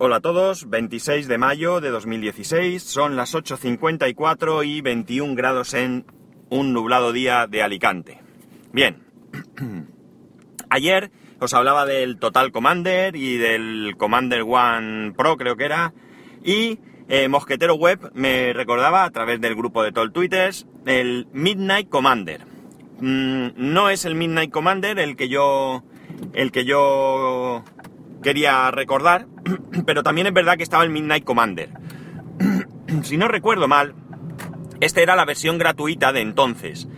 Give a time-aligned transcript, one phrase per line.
[0.00, 6.06] Hola a todos, 26 de mayo de 2016, son las 8.54 y 21 grados en
[6.50, 8.20] un nublado día de Alicante.
[8.72, 9.02] Bien,
[10.70, 15.92] ayer os hablaba del Total Commander y del Commander One Pro creo que era,
[16.44, 16.78] y
[17.08, 22.46] eh, Mosquetero Web me recordaba a través del grupo de Tol Twitters el Midnight Commander.
[23.00, 25.82] Mm, no es el Midnight Commander el que yo
[26.34, 27.64] el que yo
[28.22, 29.26] quería recordar,
[29.86, 31.70] pero también es verdad que estaba el Midnight Commander.
[33.02, 33.94] si no recuerdo mal,
[34.80, 36.88] esta era la versión gratuita de entonces,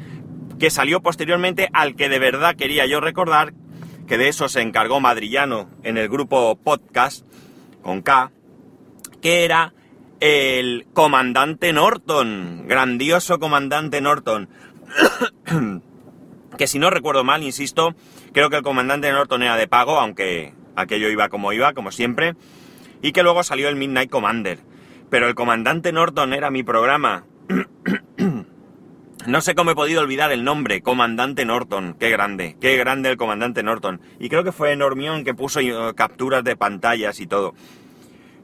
[0.59, 3.55] que salió posteriormente al que de verdad quería yo recordar,
[4.07, 7.25] que de eso se encargó Madrillano en el grupo podcast
[7.83, 8.33] con K,
[9.23, 9.73] que era
[10.21, 14.49] el comandante Norton, grandioso comandante Norton.
[16.59, 17.95] que si no recuerdo mal, insisto,
[18.33, 22.35] creo que el comandante Norton era de pago, aunque aquello iba como iba, como siempre,
[23.03, 24.59] y que luego salió el Midnight Commander.
[25.11, 27.25] Pero el comandante Norton era mi programa.
[29.27, 31.97] no sé cómo he podido olvidar el nombre, Comandante Norton.
[31.99, 34.01] Qué grande, qué grande el Comandante Norton.
[34.19, 37.55] Y creo que fue Normión que puso eh, capturas de pantallas y todo.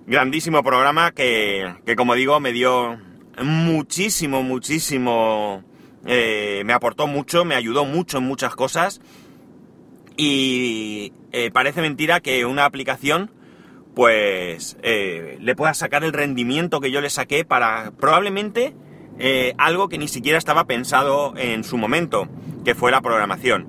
[0.06, 2.98] Grandísimo programa que, que como digo, me dio
[3.42, 5.64] muchísimo, muchísimo...
[6.08, 9.00] Eh, me aportó mucho, me ayudó mucho en muchas cosas
[10.16, 13.30] y eh, parece mentira que una aplicación
[13.94, 18.74] pues eh, le pueda sacar el rendimiento que yo le saqué para probablemente
[19.18, 22.28] eh, algo que ni siquiera estaba pensado en su momento,
[22.64, 23.66] que fue la programación.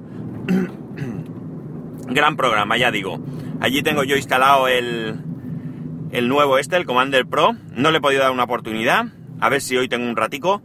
[2.09, 3.21] Gran programa, ya digo.
[3.61, 5.15] Allí tengo yo instalado el,
[6.11, 7.55] el nuevo este, el Commander Pro.
[7.73, 9.05] No le he podido dar una oportunidad.
[9.39, 10.61] A ver si hoy tengo un ratico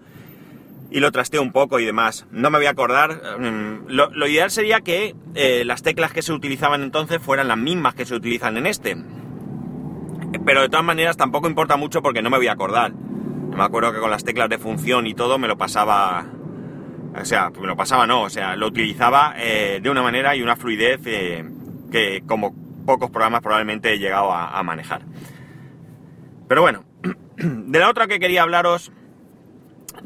[0.92, 2.26] y lo trasteo un poco y demás.
[2.30, 3.38] No me voy a acordar.
[3.38, 7.94] Mm, lo, ideal sería que eh, las teclas que se utilizaban entonces fueran las mismas
[7.94, 8.96] que se utilizan en este.
[10.44, 12.92] Pero de todas maneras tampoco importa mucho porque no me voy a acordar.
[12.92, 16.26] Me acuerdo que con las teclas de función y todo me lo pasaba...
[17.14, 20.42] O sea, me lo pasaba no, o sea, lo utilizaba eh, de una manera y
[20.42, 21.44] una fluidez eh,
[21.90, 22.54] que como
[22.86, 25.02] pocos programas probablemente he llegado a manejar.
[26.48, 26.84] Pero bueno,
[27.36, 28.92] de la otra que quería hablaros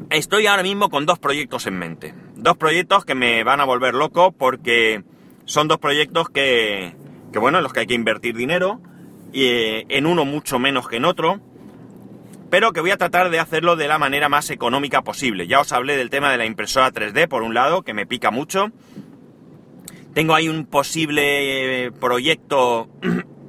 [0.09, 2.13] estoy ahora mismo con dos proyectos en mente.
[2.35, 5.03] Dos proyectos que me van a volver loco porque
[5.45, 6.95] son dos proyectos que,
[7.31, 8.81] que bueno, en los que hay que invertir dinero,
[9.31, 11.39] y eh, en uno mucho menos que en otro,
[12.49, 15.47] pero que voy a tratar de hacerlo de la manera más económica posible.
[15.47, 18.31] Ya os hablé del tema de la impresora 3D, por un lado, que me pica
[18.31, 18.71] mucho.
[20.13, 22.89] Tengo ahí un posible eh, proyecto,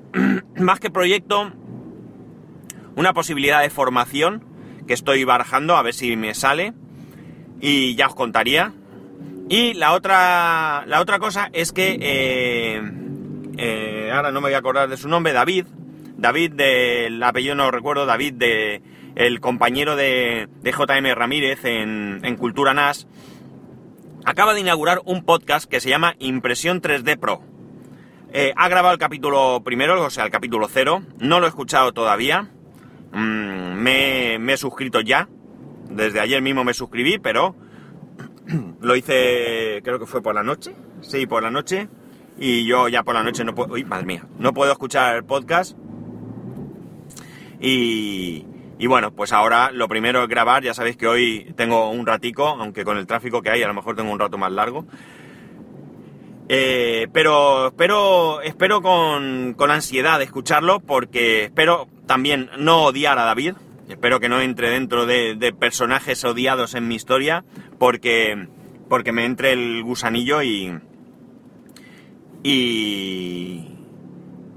[0.57, 1.53] más que proyecto,
[2.97, 4.45] una posibilidad de formación
[4.89, 6.73] que estoy barajando a ver si me sale
[7.61, 8.73] y ya os contaría.
[9.49, 12.83] Y la otra, la otra cosa es que, eh,
[13.57, 15.67] eh, ahora no me voy a acordar de su nombre, David,
[16.17, 18.83] David del apellido no recuerdo, David de
[19.15, 23.07] el compañero de, de JM Ramírez en, en Cultura NAS,
[24.25, 27.43] acaba de inaugurar un podcast que se llama Impresión 3D Pro.
[28.33, 31.93] Eh, ha grabado el capítulo primero, o sea, el capítulo cero, no lo he escuchado
[31.93, 32.51] todavía.
[33.13, 33.75] Mm,
[34.39, 35.29] me, he suscrito ya.
[35.91, 37.55] Desde ayer mismo me suscribí, pero
[38.81, 40.75] lo hice, creo que fue por la noche.
[41.01, 41.89] Sí, por la noche.
[42.39, 43.75] Y yo ya por la noche no puedo...
[43.75, 44.27] Uy, madre mía.
[44.39, 45.77] No puedo escuchar el podcast.
[47.61, 48.47] Y,
[48.79, 50.63] y bueno, pues ahora lo primero es grabar.
[50.63, 53.75] Ya sabéis que hoy tengo un ratico, aunque con el tráfico que hay a lo
[53.75, 54.87] mejor tengo un rato más largo.
[56.49, 63.55] Eh, pero espero, espero con, con ansiedad escucharlo porque espero también no odiar a David.
[63.89, 67.45] Espero que no entre dentro de, personajes odiados en mi historia
[67.79, 68.49] porque,
[68.89, 70.79] porque me entre el gusanillo y,
[72.43, 73.65] y,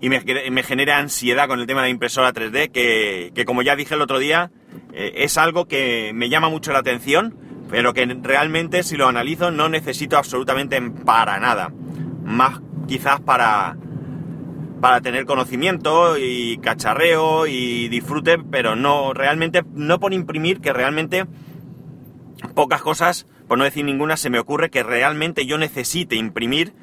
[0.01, 3.75] me, me, genera ansiedad con el tema de la impresora 3D que, que como ya
[3.75, 4.51] dije el otro día,
[4.93, 7.37] eh, es algo que me llama mucho la atención,
[7.69, 11.71] pero que realmente si lo analizo no necesito absolutamente para nada.
[12.25, 13.77] Más quizás para,
[14.81, 21.25] para tener conocimiento y cacharreo y disfrute, pero no realmente, no por imprimir, que realmente
[22.55, 26.73] pocas cosas, por no decir ninguna, se me ocurre que realmente yo necesite imprimir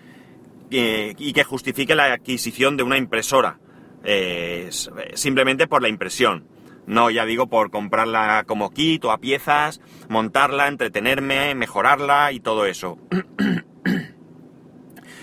[0.70, 3.58] eh, y que justifique la adquisición de una impresora.
[4.04, 4.70] Eh,
[5.14, 6.46] simplemente por la impresión.
[6.86, 12.64] No, ya digo, por comprarla como kit o a piezas, montarla, entretenerme, mejorarla y todo
[12.64, 12.96] eso.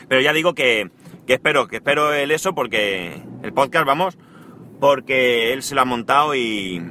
[0.07, 0.91] Pero ya digo que,
[1.25, 4.17] que espero, que espero el eso porque el podcast, vamos,
[4.79, 6.81] porque él se lo ha montado y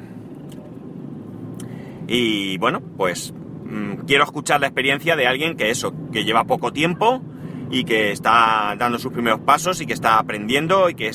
[2.07, 3.33] y bueno, pues
[3.65, 7.23] mm, quiero escuchar la experiencia de alguien que eso, que lleva poco tiempo
[7.71, 11.11] y que está dando sus primeros pasos y que está aprendiendo y que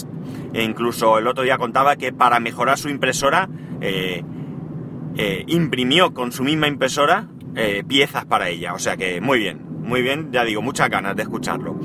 [0.54, 3.50] e incluso el otro día contaba que para mejorar su impresora
[3.82, 4.24] eh,
[5.16, 8.74] eh, imprimió con su misma impresora eh, piezas para ella.
[8.74, 11.80] O sea que muy bien, muy bien, ya digo, muchas ganas de escucharlo.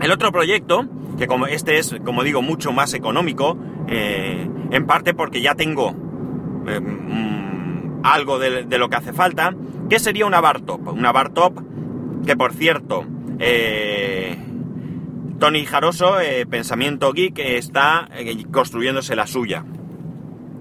[0.00, 0.86] El otro proyecto,
[1.18, 3.58] que como este es, como digo, mucho más económico,
[3.88, 9.54] en parte porque ya tengo mm, algo de, lo que hace falta,
[9.88, 10.88] que sería una bar top.
[10.88, 11.60] Una bar top
[12.24, 13.04] que por cierto,
[15.38, 19.64] Tony Jaroso, eh, Pensamiento Geek, está eh, construyéndose la suya.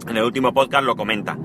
[0.07, 1.37] En el último podcast lo comenta.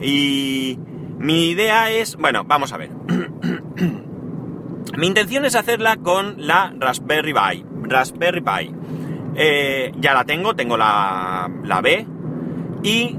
[0.00, 0.78] Y
[1.18, 2.90] mi idea es, bueno, vamos a ver.
[4.98, 7.64] mi intención es hacerla con la Raspberry Pi.
[7.84, 8.74] Raspberry Pi.
[9.36, 12.04] Eh, ya la tengo, tengo la, la B.
[12.82, 13.16] Y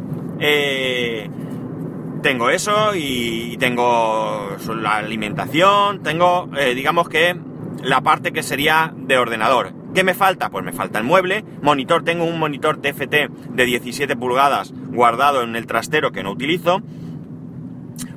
[2.21, 6.03] tengo eso y tengo la alimentación.
[6.03, 7.39] Tengo, digamos que
[7.81, 9.71] la parte que sería de ordenador.
[9.95, 10.49] ¿Qué me falta?
[10.49, 15.55] Pues me falta el mueble, monitor, tengo un monitor TFT de 17 pulgadas guardado en
[15.55, 16.81] el trastero que no utilizo.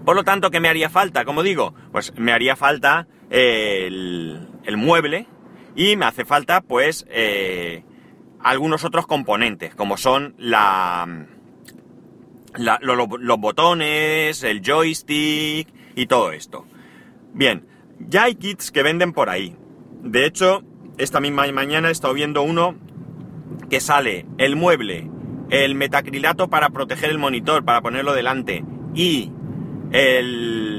[0.05, 1.25] Por lo tanto, ¿qué me haría falta?
[1.25, 5.27] Como digo, pues me haría falta el, mueble
[5.75, 7.83] y me hace falta pues eh,
[8.41, 11.27] algunos otros componentes, como son la,
[12.59, 16.67] los botones, el joystick y todo esto.
[17.33, 17.67] Bien,
[17.99, 19.57] ya hay kits que venden por ahí.
[20.03, 20.63] De hecho,
[20.99, 22.77] esta misma mañana he estado viendo uno
[23.71, 25.09] que sale el mueble,
[25.49, 28.65] el metacrilato para proteger el monitor, para ponerlo delante,
[28.95, 29.33] y
[29.93, 30.72] el,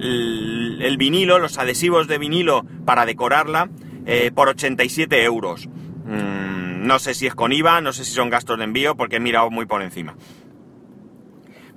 [0.00, 3.70] el, vinilo, los adhesivos de vinilo para decorarla,
[4.06, 5.68] eh, por 87 euros.
[6.04, 9.16] Mm, no sé si es con IVA, no sé si son gastos de envío, porque
[9.16, 10.16] he mirado muy por encima.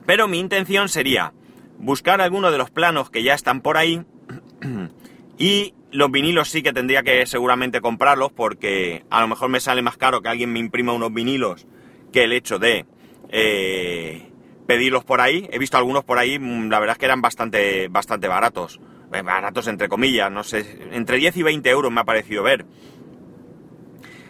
[0.06, 1.34] Pero mi intención sería
[1.78, 4.04] buscar alguno de los planos que ya están por ahí
[5.38, 9.82] y los vinilos sí que tendría que seguramente comprarlos porque a lo mejor me sale
[9.82, 11.68] más caro que alguien me imprima unos vinilos
[12.14, 12.86] que el hecho de
[13.30, 14.31] eh,
[14.72, 15.50] pedirlos por ahí.
[15.52, 18.80] He visto algunos por ahí, mm, la verdad es que eran bastante, bastante baratos.
[19.12, 22.66] Eh, baratos entre comillas, no sé, entre 10 y 20 euros me ha parecido ver.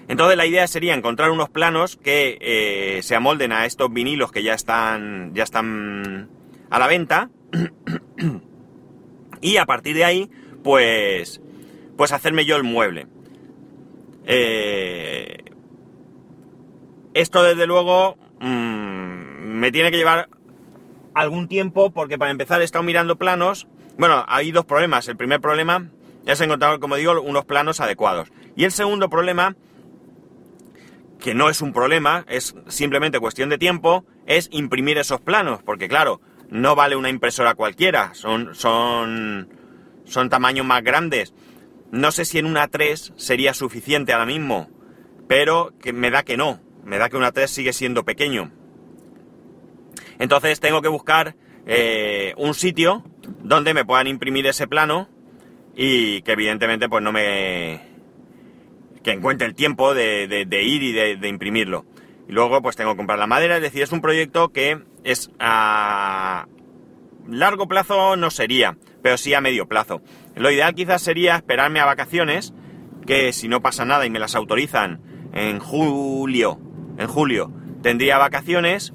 [0.07, 4.41] Entonces la idea sería encontrar unos planos que eh, se amolden a estos vinilos que
[4.41, 6.31] ya están, ya están
[6.71, 7.29] a la venta
[9.41, 10.31] y a partir de ahí,
[10.63, 11.39] pues,
[11.97, 13.05] pues hacerme yo el mueble.
[14.25, 15.37] Eh,
[17.13, 18.90] esto desde luego mm,
[19.61, 20.27] me tiene que llevar
[21.13, 23.67] algún tiempo porque para empezar he estado mirando planos.
[23.95, 25.07] Bueno, hay dos problemas.
[25.07, 25.91] El primer problema
[26.25, 28.31] es encontrar, como digo, unos planos adecuados.
[28.55, 29.55] Y el segundo problema,
[31.19, 35.61] que no es un problema, es simplemente cuestión de tiempo, es imprimir esos planos.
[35.61, 39.47] Porque claro, no vale una impresora cualquiera, son, son,
[40.05, 41.35] son tamaños más grandes.
[41.91, 44.71] No sé si en una 3 sería suficiente ahora mismo,
[45.27, 48.51] pero que me da que no, me da que una 3 sigue siendo pequeño.
[50.21, 51.35] Entonces tengo que buscar
[51.65, 53.03] eh, un sitio
[53.39, 55.09] donde me puedan imprimir ese plano
[55.75, 57.81] y que evidentemente pues no me...
[59.03, 61.87] que encuentre el tiempo de, ir y de, de imprimirlo.
[62.29, 65.31] Y luego pues tengo que comprar la madera, es decir, es un proyecto que es
[65.39, 66.45] a
[67.27, 70.03] largo plazo no sería, pero sí a medio plazo.
[70.35, 72.53] Lo ideal quizás sería esperarme a vacaciones,
[73.07, 75.01] que si no pasa nada y me las autorizan
[75.33, 76.59] en julio,
[76.99, 77.51] en julio
[77.81, 78.93] tendría vacaciones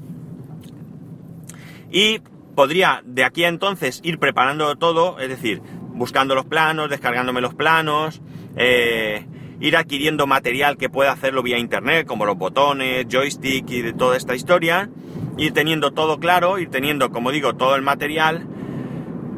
[1.96, 2.20] y
[2.54, 5.62] podría de aquí a entonces ir preparando todo, es decir,
[5.94, 8.20] buscando los planos, descargándome los planos,
[8.54, 9.24] eh,
[9.60, 14.18] ir adquiriendo material que pueda hacerlo vía internet, como los botones, joystick y de toda
[14.18, 14.90] esta historia,
[15.38, 18.46] ir teniendo todo claro, ir teniendo, como digo, todo el material,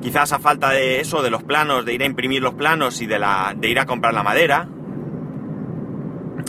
[0.02, 3.06] quizás a falta de eso, de los planos, de ir a imprimir los planos y
[3.06, 4.68] de, la, de ir a comprar la madera.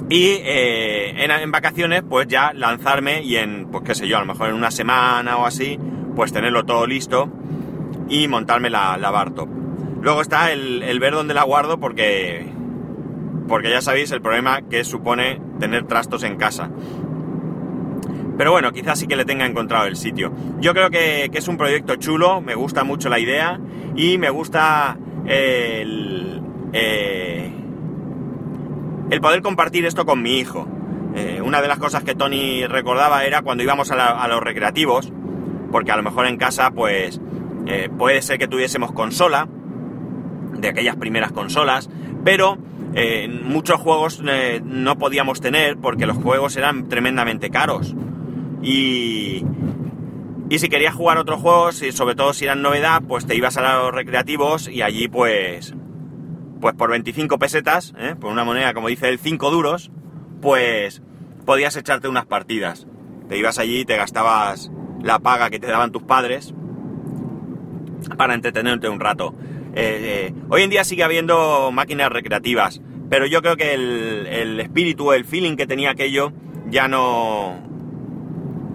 [0.10, 4.26] Y eh, en, vacaciones, pues ya lanzarme y en, pues qué sé yo, a lo
[4.26, 5.78] mejor en una semana o así,
[6.20, 7.30] pues tenerlo todo listo
[8.10, 9.48] y montarme la, la bar top.
[10.02, 12.46] Luego está el, ver dónde la guardo porque
[13.48, 16.72] porque ya sabéis el problema que supone tener trastos en casa.
[18.38, 20.34] Pero bueno, quizás sí que le tenga encontrado el sitio.
[20.60, 23.58] Yo creo que, es un proyecto chulo, me gusta mucho la idea
[23.96, 26.42] y me gusta el,
[26.74, 27.50] eh,
[29.10, 30.68] el poder compartir esto con mi hijo.
[31.16, 35.12] Eh, una de las cosas que Tony recordaba era cuando íbamos a, los recreativos,
[35.72, 37.20] porque a lo mejor en casa pues
[37.66, 39.48] eh, puede ser que tuviésemos consola,
[40.60, 41.90] de aquellas primeras consolas,
[42.24, 42.58] pero
[42.94, 47.96] eh, muchos juegos eh, no podíamos tener porque los juegos eran tremendamente caros.
[48.62, 49.46] Y,
[50.50, 53.58] y si querías jugar otros juegos, y sobre todo si eran novedad, pues te ibas
[53.58, 55.74] a los recreativos y allí pues,
[56.60, 58.16] pues por 25 pesetas, ¿eh?
[58.20, 59.92] por una moneda como dice el 5 duros,
[60.42, 61.02] pues
[61.46, 62.88] podías echarte unas partidas.
[63.28, 66.54] Te ibas allí y te gastabas la paga que te daban tus padres
[68.18, 69.34] para entretenerte un rato.
[69.76, 75.14] Eh, eh, hoy en día sigue habiendo máquinas recreativas, pero yo creo que el, espíritu,
[75.14, 76.32] el feeling que tenía aquello
[76.70, 77.68] ya no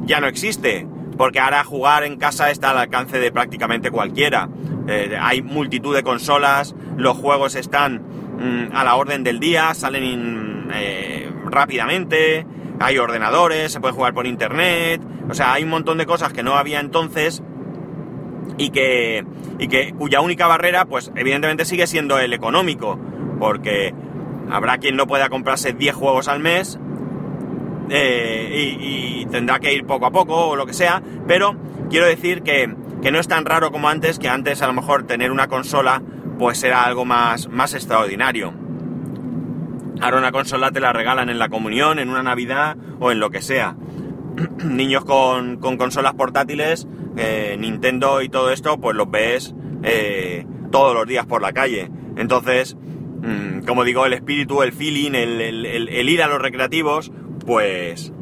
[0.06, 4.48] ya no existe, porque ahora jugar en casa está al alcance de prácticamente cualquiera.
[4.86, 8.02] Eh, hay multitud de consolas, los juegos están
[8.38, 10.68] mm, a la orden del día, salen
[11.46, 12.46] rápidamente,
[12.80, 16.42] hay ordenadores, se puede jugar por internet, o sea, hay un montón de cosas que
[16.42, 17.42] no había entonces
[18.58, 19.24] y que,
[19.58, 22.98] y que cuya única barrera, pues evidentemente sigue siendo el económico,
[23.38, 23.94] porque
[24.50, 26.78] habrá quien no pueda comprarse 10 juegos al mes
[27.90, 31.56] eh, y, tendrá que ir poco a poco o lo que sea, pero
[31.90, 35.30] quiero decir que, no es tan raro como antes, que antes a lo mejor tener
[35.30, 36.02] una consola
[36.38, 38.54] pues era algo más, más extraordinario.
[40.00, 43.30] Ahora una consola te la regalan en la comunión, en una Navidad o en lo
[43.30, 43.76] que sea.
[44.64, 46.86] Niños con, consolas portátiles,
[47.16, 51.90] eh, Nintendo y todo esto, pues los ves eh, todos los días por la calle.
[52.16, 57.12] Entonces, mm, como digo, el espíritu, el feeling, el ir a los recreativos,
[57.46, 58.12] pues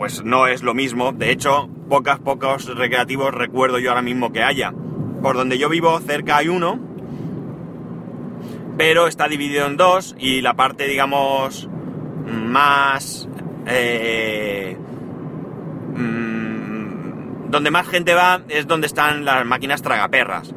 [0.00, 1.12] pues no es lo mismo.
[1.12, 4.72] De hecho, pocas, pocos recreativos recuerdo yo ahora mismo que haya.
[5.20, 6.80] Por donde yo vivo, cerca hay uno,
[8.78, 11.68] pero está dividido en dos y la parte, digamos,
[12.26, 13.28] más...
[13.66, 14.78] Eh,
[16.00, 20.54] mm, donde más gente va es donde están las máquinas tragaperras,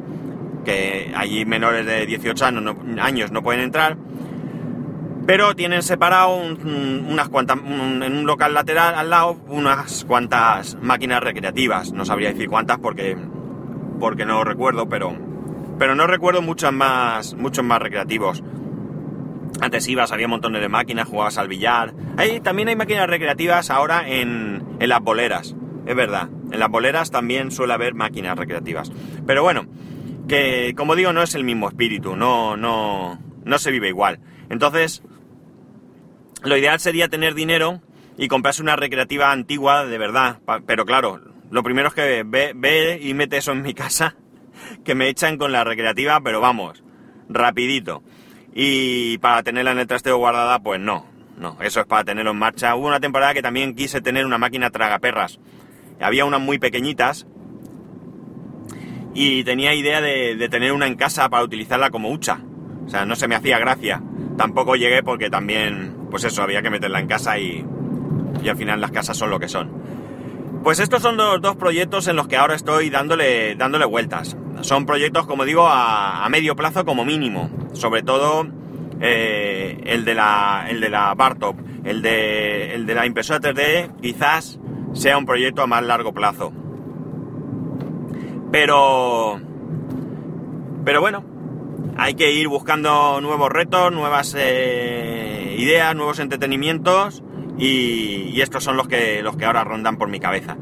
[0.64, 3.96] que allí menores de 18 años no pueden entrar
[5.26, 11.92] pero tienen separado unas cuantas, en un local lateral al lado unas cuantas máquinas recreativas.
[11.92, 13.16] No sabría decir cuántas porque,
[13.98, 15.16] porque no recuerdo, pero,
[15.78, 18.42] pero no recuerdo muchos más, muchos más recreativos.
[19.60, 21.94] Antes ibas, había montones de máquinas, jugabas al billar.
[22.16, 25.54] Ahí también hay máquinas recreativas ahora en, en las boleras.
[25.86, 28.90] Es verdad, en las boleras también suele haber máquinas recreativas.
[29.26, 29.66] Pero bueno,
[30.28, 34.20] que como digo, no es el mismo espíritu, no, no, no se vive igual.
[34.48, 35.02] Entonces,
[36.42, 37.80] lo ideal sería tener dinero
[38.16, 40.38] y comprarse una recreativa antigua de verdad.
[40.66, 41.20] Pero claro,
[41.50, 44.16] lo primero es que ve, ve y mete eso en mi casa,
[44.84, 46.82] que me echan con la recreativa, pero vamos,
[47.28, 48.02] rapidito.
[48.54, 51.04] Y para tenerla en el trasteo guardada, pues no,
[51.36, 52.76] no, eso es para tenerlo en marcha.
[52.76, 55.40] Hubo una temporada que también quise tener una máquina tragaperras.
[56.00, 57.26] Había unas muy pequeñitas
[59.12, 62.40] y tenía idea de, tener una en casa para utilizarla como hucha.
[62.86, 64.00] O sea, no se me hacía gracia.
[64.36, 67.64] Tampoco llegué porque también pues eso, había que meterla en casa y,
[68.40, 69.72] y al final las casas son lo que son.
[70.62, 74.36] Pues estos son los dos proyectos en los que ahora estoy dándole, dándole vueltas.
[74.64, 77.50] Son proyectos, como digo, a, medio plazo como mínimo.
[77.74, 78.46] Sobre todo
[78.98, 81.14] eh, el, de la, el de la.
[81.84, 84.58] El de, el de la impresora 3D quizás
[84.94, 86.50] sea un proyecto a más largo plazo.
[88.50, 89.38] Pero...
[90.82, 91.24] Pero bueno,
[91.98, 97.22] hay que ir buscando nuevos retos, nuevas eh, ideas, nuevos entretenimientos
[97.58, 100.56] y, estos son los que, los que ahora rondan por mi cabeza.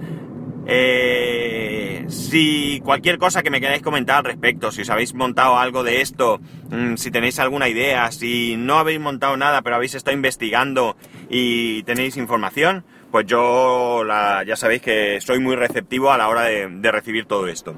[0.67, 5.83] Eh, si cualquier cosa que me queráis comentar al respecto, si os habéis montado algo
[5.83, 6.41] de esto,
[6.71, 10.97] mm, si tenéis alguna idea, si no habéis montado nada pero habéis estado investigando
[11.29, 16.93] y tenéis información, pues yo ya sabéis que soy muy receptivo a la hora de,
[16.93, 17.75] recibir todo esto.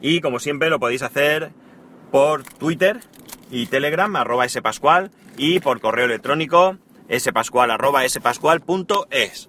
[0.00, 1.50] Y como siempre lo podéis hacer
[2.12, 3.00] por Twitter
[3.50, 6.76] y Telegram, arroba spascual, y por correo electrónico
[7.10, 9.48] spascual, arroba spascual.es.